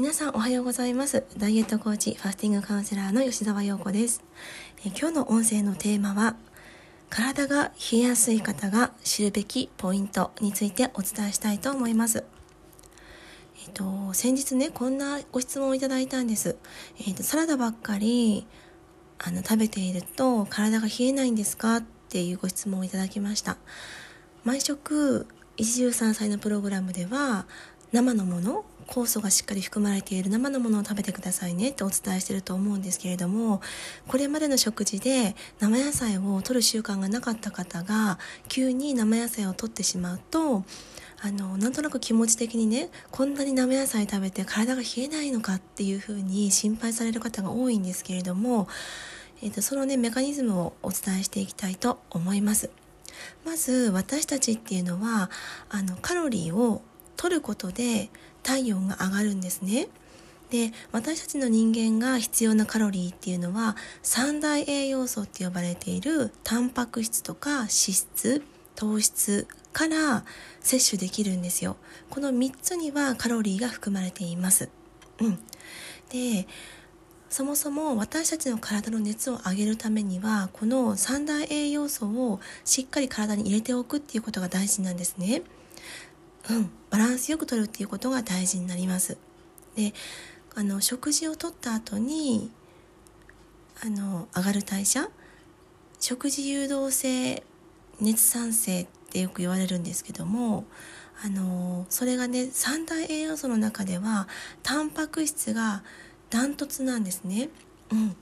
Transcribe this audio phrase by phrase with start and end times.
[0.00, 1.26] 皆さんおはようございます。
[1.36, 4.24] ダイエットコーチファスティングカウンセラーの吉澤陽子です。
[4.82, 6.36] え今日の音声のテーマは
[7.10, 12.24] 体が冷えやすい方が知るべきポイントについてお伝えしたいと思います。
[13.62, 16.56] えっと先日ねこんなご質問をいただいたんです。
[17.06, 18.46] えっとサラダばっかり
[19.18, 23.58] あの食べていると体が冷えないんですかっていうご質問をいただきました。
[24.44, 25.26] 毎食
[25.58, 27.44] 一汁三菜のプログラムでは
[27.92, 33.62] 生のもの酵素がしっかり含まれている生のものを食べてくださいねってお伝えしてると思うんですけれども
[34.08, 40.64] これまでの食事で生野菜を摂る習慣がなかった方が急に生野菜を摂ってしまうと
[41.22, 48.66] あのなんとなく気持ち的にねこんなに生野菜食べて体が冷えないのかっていうふうに心配される方が多いんですけれども、
[49.42, 52.70] えーと、とそのねメカニズムをお伝えしていきたいと思います。
[53.44, 55.30] まず私たちっていうのは
[55.68, 56.82] あのカロリーを
[57.16, 58.08] 取ることで
[58.42, 59.88] 体温が上がるんですね。
[60.50, 68.42] で私たちの人間が必要なカロリーっていうのは三大栄養素って呼ばれているタンパク質とか脂質
[68.74, 70.24] 糖質から
[70.60, 71.76] 摂取できるんですよ。
[72.08, 74.68] この3つにはカロリーが含まれています。
[75.20, 75.38] うん。
[76.08, 76.48] で
[77.28, 85.42] そもそも私たちの体の熱を上げるためにはこの三大栄養素をしっかり体に入れておくっていうことが大事なんですね。
[86.48, 89.18] うん、バランスよくとるっていうことが大事になります。
[89.76, 89.92] で
[90.54, 92.50] あの食事をとった後に
[93.82, 95.08] あの上がる代謝
[96.00, 97.42] 食事誘導性
[98.00, 100.64] 熱産生ってよく言われるんですけども
[101.24, 104.26] あのそれがね三大栄養素の中では
[104.62, 105.82] タンパク質が
[106.30, 107.50] ダントツなんですね。
[107.92, 108.16] うん、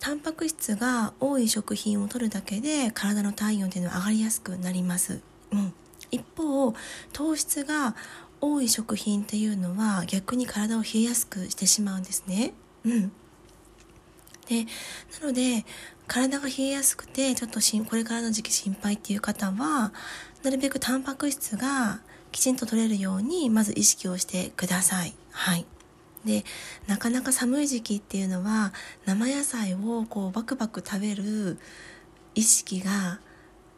[0.00, 5.20] タンパク質が多い食品を摂るだけで体の体温っていうのは上がりやすくなります。
[5.52, 5.74] うん
[6.12, 6.72] 一方
[7.12, 7.96] 糖質が
[8.40, 12.54] 多い食品っていうのは逆に体を冷えやすくしてしまうんですね。
[12.84, 13.12] うん、
[14.48, 14.66] で
[15.20, 15.64] なので
[16.06, 19.92] 体が冷えやすくてちょっとしんこれからの時期心配っていう方は
[20.42, 22.00] なるべくタンパク質が
[22.32, 25.14] きちんと取れるようにまず意識をしてください。
[25.30, 25.66] はい。
[26.24, 26.44] で
[26.86, 28.72] なかなか寒い時期っていうのは
[29.06, 31.58] 生野菜をこうバクバク食べる
[32.34, 33.20] 意識が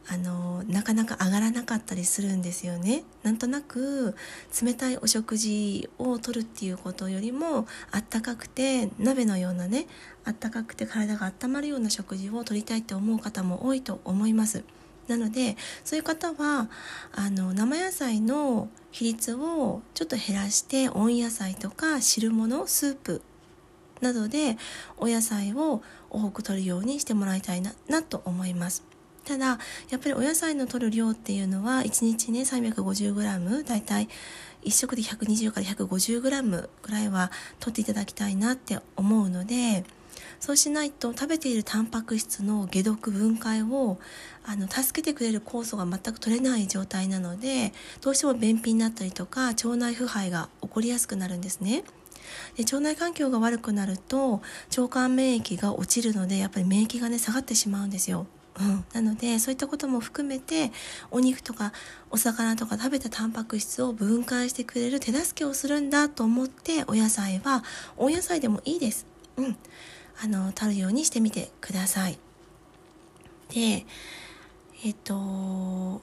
[0.07, 3.05] あのなかなか上がらなかったりするんですよね。
[3.23, 4.15] なんとなく
[4.63, 9.87] 冷たいお食事をとるっていうことよりもあったかくて鍋のようなね
[10.25, 14.65] あったかくて体が温まるような食事をとりたいって思う方も多いと思います。
[15.09, 16.71] なのでそういう方は
[17.13, 23.23] あの生野菜の比率をちょっと減らして温野菜とか汁物スープ
[24.01, 24.57] などで
[24.97, 28.94] お野菜を多く摂るようにしてもらいたいななと思います。
[29.25, 29.59] ただ
[29.91, 34.09] やっぱりお野菜の取る量っていうのは1日ね 350g だいたい
[34.65, 37.31] 1食で120から 150g ぐらいは
[37.61, 39.85] 取っていただきたいなって思うので
[40.41, 43.99] そうしないと食べているタンパク質の解毒分解を
[44.45, 51.85] あの助けてくれる酵素が全く取れない状態なのでどうしても便秘になったりとか腸内腐敗が起こりやすくなるんですね。
[52.57, 54.41] で腸内環境が悪くなると
[54.77, 58.27] 腸管免疫が落ちるのでやっぱり免疫がね下がってしまうんですよ。
[58.61, 60.71] うん、なのでそういったことも含めて
[61.11, 61.73] お肉とか
[62.11, 67.65] お魚とか食べたタンパク質を分解してくれる手助けをするんだと思ってお野菜は
[67.97, 69.07] お野菜でもいいです。
[69.37, 69.57] うん、
[70.23, 72.19] あの取るようにしてみてください。
[73.53, 73.85] で
[74.85, 76.01] えっと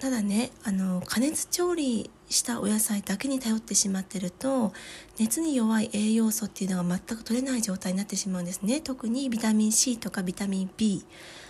[0.00, 4.72] ただねあの加熱調理したお野菜だけに頼ってしまってると
[5.18, 8.80] 熱に弱い栄養素っていうのが全く取れない状態になってしまうんですね。
[8.80, 11.04] 特にビタミン C とかビタミン B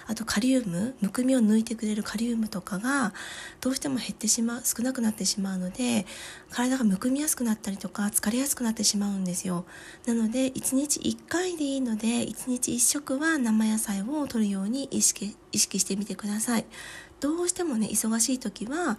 [0.09, 3.13] あとカリウムむくみを抜いてくれるカリウムとかが
[3.61, 6.05] どうしても減ってしまう少なくなってしまうので
[6.51, 9.65] 体がむくみやすくなったりとか疲れやすくなってしまうんですよ。
[10.07, 16.65] なので1日1回でいいので1日1食は生野菜を摂るように意識意識してみてください。
[17.21, 18.99] どうしてもね忙しい時は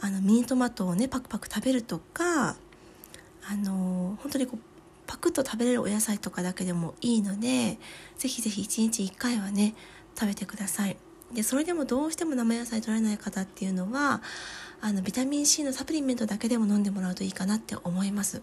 [0.00, 2.56] あのミニトマトをねパクパク食べるとかあ
[3.56, 4.60] の本当にこう
[5.06, 7.78] パクッと食べれるお野菜とかだけでもいいので
[8.18, 9.74] ぜひぜひ1日1回はね
[10.18, 10.96] 食べてください。
[11.32, 14.20] でそれでもどうしても生野菜取れない方っていうのは
[14.80, 18.42] あのビタミン C のサプリメントだけでも飲んでもらうといいかなって思います。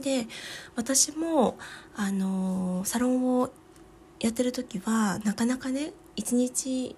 [0.00, 0.26] で
[0.74, 1.56] 私も
[1.94, 3.50] あのサロンを
[4.20, 6.96] やってる時はなかなかね一日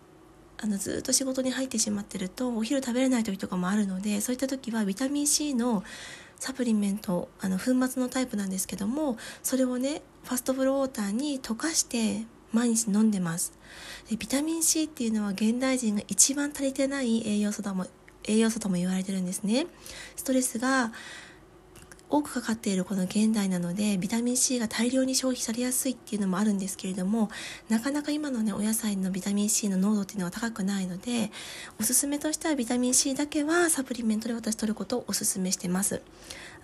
[0.61, 5.85] あのずっと仕事に入ってしまってるとお昼食べれない時とかもあるのでそういった時はビタミン C の
[6.37, 13.53] サプリメントあの粉末のタイプなんですけどもそれをねファストフルウォーターに溶かして毎日飲んでます。
[14.09, 17.87] でビタミン C っていうのは現代人が一番足りてない栄養素とも
[18.25, 19.67] 栄養素とも言われてるんですね。
[20.17, 20.93] ストレスが
[22.11, 27.31] 多くかかっているこの現代なのでビタミン C が大量に消費されやすいっていうのもあるんですけれども
[27.69, 31.31] なかなか今のねお野菜のビタミン C の濃度っていうのは高くないので
[31.79, 36.03] おすすめとしてはビタミン C だけはサプリメントで私取ることをおすすめしてます。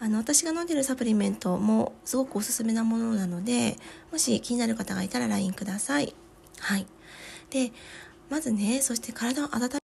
[0.00, 3.76] あの私が飲んでるサプリメントもすごくおすすめなものなので
[4.11, 6.14] もし気になる方がいたら LINE ください。
[6.58, 6.87] はい。
[7.50, 7.73] で
[8.31, 9.81] まずねそして体を温め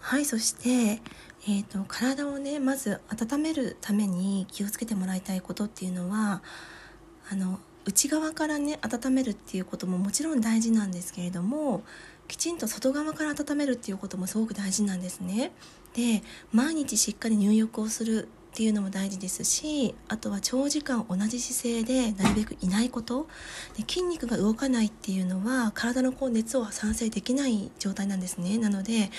[0.00, 1.00] はいそして
[1.44, 6.42] えーと、体をねまず温めるために気をつけてもらいたいことっていうのは
[7.30, 11.82] あの内側からね温めるっていうことももちろん大事なんですけれども
[12.28, 15.52] きちんと外側から温めるっていうこともすごく大事なんですね。
[15.94, 16.22] で
[16.52, 23.26] 毎日しっかり入浴をするっていうのも大事ですしあとは長時間同じ姿勢でなるべくいないこと
[23.78, 29.10] で筋肉が動かないっていうのは体のこう熱を産生できない状態なんですねなので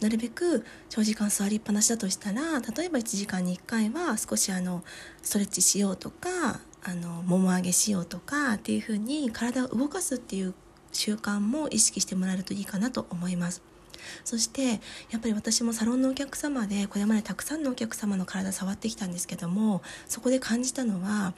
[0.00, 4.84] なるべく長時間座りっぱなしだとしたら例えば1時間に1回は少しあの
[5.20, 10.54] ストレッチしようとかあのもも上げしようとかっていうふうに体を動かすっていう
[10.92, 13.75] 習慣も意識してもらえるといいかなと思います。
[14.24, 21.34] そしてやっぱり私もサロンのお客様でこれまでたくさんのお客様の体触ってきたんですけどもそこで感じたのは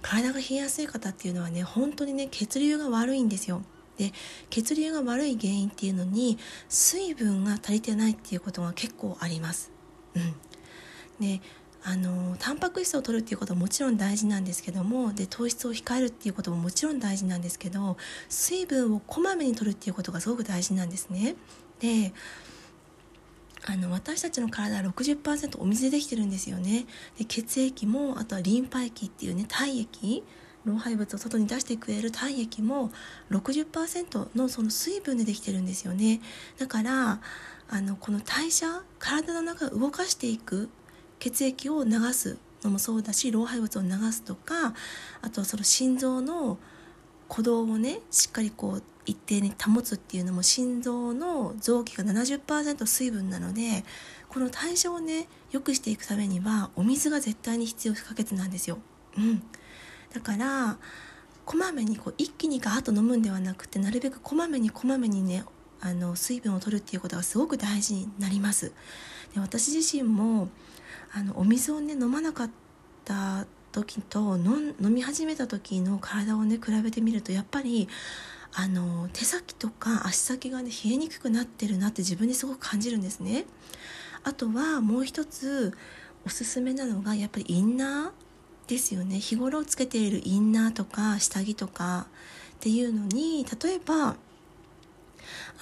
[0.00, 3.62] 体が冷えやすい方っていうのはね本当にね血流が悪いんですよ。
[3.98, 4.12] で
[4.48, 6.38] 血流が悪い原因っていうのに
[6.68, 9.70] 水分が足りてないっていうことが結構あります。
[10.14, 10.34] うん、
[11.20, 11.40] で
[11.84, 17.96] あのタンパク質を取るっていうことはもちろん大事なんですけどもで糖質を控えるっていうことももちろん大事なんですけど
[18.28, 21.34] 水分をこまめに取るっていうことがすごく大事なんですね。
[21.82, 22.12] で
[23.64, 26.86] あの私たちの体は60%お水でできてるんですよね。
[27.18, 30.24] で血液もあとはリンパ液っていうね体液
[30.64, 32.92] 老廃物を外に出してくれる体液も
[33.30, 36.20] 60%のその水分でできてるんですよね。
[36.58, 37.20] だから
[37.68, 40.68] あのこの代謝体の中を動かしていく
[41.18, 44.74] 血液を流すのもそうだし老廃物を流すとか
[45.20, 46.58] あとはその心臓の
[47.32, 53.84] 鼓動をねしっかりこう一定に保つっていうのも心臓の臓器が70%水分なので
[54.28, 58.78] この代謝をね良くしていくためにはお水が絶対に必要不可欠なんですよ。
[59.16, 59.42] うん、
[60.12, 60.76] だから
[61.46, 65.44] こまめにこう一気にガーッと飲むんではなくてなるべくこまめにこまめにね
[65.80, 68.72] あの水分を取るっていうことがすごく大事になります。
[69.34, 70.48] で私自身も
[71.14, 72.50] あのお水をね飲まなかっ
[73.04, 77.88] た時と飲み始めた時の体をね比べてみるとやっぱり
[78.54, 83.46] あの手先とか足先がね冷えにくくなってるなって自分にすごく感じるんですね。
[84.24, 85.72] あとはもう一つ
[86.24, 92.06] おすすめなのがやっぱりインナーですよね日頃つけているインナーとか下着とか
[92.56, 94.16] っていうのに例えばあ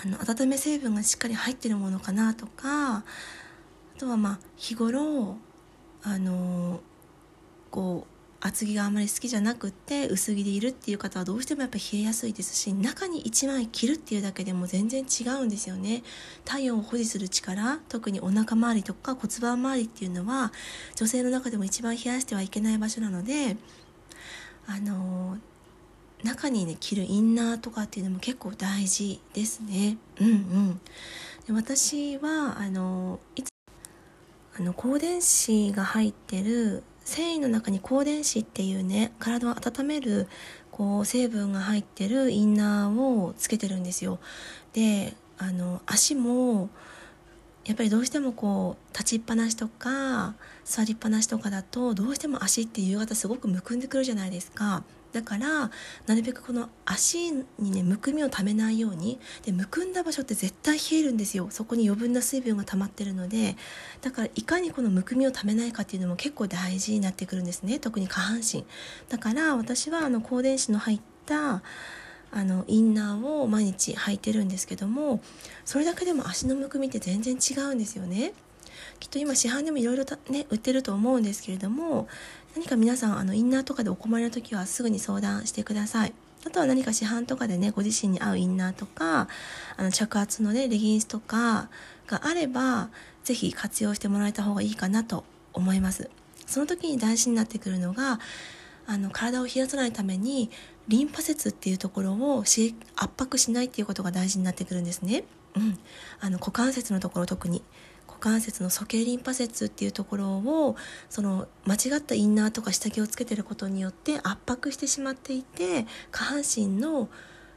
[0.05, 3.05] の温め成分がしっかり入ってるものかなとかあ
[3.99, 5.37] とはまあ日頃
[6.03, 6.81] あの
[7.71, 16.03] こう厚着があんまり好きじゃなくて薄着でいるっていう方はどうしてもやっぱ冷えやすいですし中に1枚着るっていうだけでも全然違うんですよね。
[16.45, 20.53] 体温を保持する力特にお腹周りとか骨盤周りっていうのは
[20.97, 23.57] 女性の中でも一番冷やしてはいけない場所なので
[24.67, 25.37] あの
[26.23, 29.99] 中にね着るインナーとかっていうのも結構大事ですね。
[30.19, 30.81] うんうん。
[31.47, 33.49] で私はあのいつ
[34.59, 40.29] あの光電子が入ってる繊維の中に光電子っていうね体を温める
[40.71, 44.21] こう成分が入ってるインナーをつけてるんですよ。
[44.75, 46.71] であの足も
[47.67, 54.85] やっぱりどうしてもこう立ちっぱなしとか座りっぱなしとかだとどうしても足って夕方すごくむくんでくるじゃないですか。
[55.13, 55.71] だから
[56.07, 61.49] なるべくこの足にねむくみをためないようにでむくんだ場所って絶対冷えるんですよ。
[61.51, 63.57] そこに余分な水分が溜まってるので。
[64.01, 67.79] だからいかにこのむくみをためないかっていうのも結構大事になってくるんですね。
[67.79, 68.65] 特に下半身。
[69.09, 71.63] だから私はあの光電子の入った
[72.33, 75.21] あのインナーを毎日履いてるんですけども
[75.65, 78.33] それだけでも足のむくみって全然違うんですよね。
[78.99, 82.09] きっと今市販でもいろいろね売ってると思うんですけれども
[82.55, 86.13] 何か皆さんあのインナーとかでお困りの時はすぐに相談してください。
[86.47, 89.29] あとは何か市販とかでねご自身に合うインナーとか
[89.77, 91.69] あの着圧のねレギンスとか
[92.07, 92.89] があれば
[93.25, 96.09] 是非活用してもらえた方がいいかなと思います。
[96.47, 98.19] その時に大事になってくるのが
[98.87, 100.51] あの体を冷やさないために
[100.89, 102.75] リンパ節っていうところを圧
[103.17, 105.25] 迫しないっていうことが大事になってくるんですね。
[105.55, 105.79] うん、
[106.21, 107.63] あの股関節のところ特に。
[108.21, 110.77] 関節の鼠径リンパ節っていうところを
[111.09, 117.09] その間違ったインナーとか下着をつけてることによって圧迫してしまっていて下半身の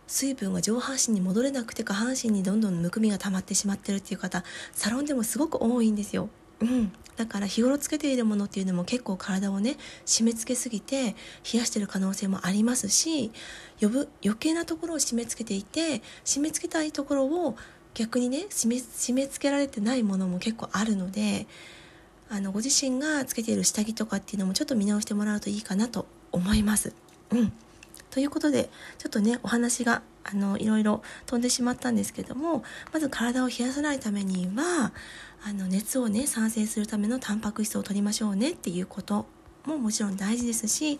[0.08, 6.29] 水分が上半身に戻れなくて下半身にどんどんむくみが溜まってしまってるっていう方サロンでもすごく多いんですよ。
[6.62, 11.15] うんだから日頃つけているものっていうのも結構体をね締め付けすぎて
[11.51, 13.32] 冷やしてる可能性もありますし
[13.79, 17.55] 呼ぶ余計なところを締め付けていて締め付けたいところを
[17.93, 21.47] 逆にね締め締め付けられてないものも結構あるので
[22.29, 26.93] あのご自身がつけている下着とかっていうのもちょっと見直してもらうといいかなと思います。
[27.31, 27.53] うん
[28.09, 28.69] ということで
[29.00, 34.93] ちょっとねお話があのいろいろ飛んでしまったんですけどもまず体を冷やさないためには
[35.43, 39.25] あの熱をね産生するためのタンパク質を取りましょうねっていうこと
[39.65, 41.00] ももちろん大事ですし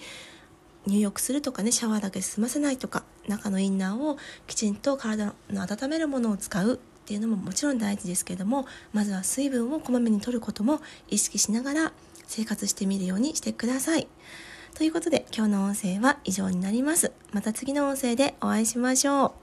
[0.88, 11.94] 入浴するとかねシャワーだけ済ませないとか中のインナーをきちんと体の温めるものを使うっていうのももちろん大事ですけどもまずは水分をこまめに摂ることも意識しながら
[12.28, 14.08] 生活してみるようにしてください。
[14.76, 17.12] ということで今日の音声は以上になります。
[17.32, 19.43] また次の音声でお会いしましょう。